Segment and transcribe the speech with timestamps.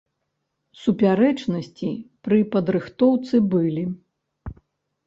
[0.83, 1.91] Супярэчнасці
[2.29, 3.87] пры падрыхтоўцы былі.